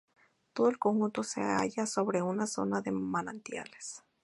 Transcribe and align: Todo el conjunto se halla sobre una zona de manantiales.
Todo 0.53 0.67
el 0.67 0.79
conjunto 0.79 1.21
se 1.21 1.43
halla 1.43 1.85
sobre 1.85 2.23
una 2.23 2.47
zona 2.47 2.81
de 2.81 2.91
manantiales. 2.91 4.03